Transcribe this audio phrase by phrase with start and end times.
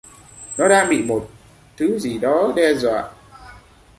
[0.57, 1.29] Nó đang bị một
[1.77, 3.11] thứ gì đó đe dọa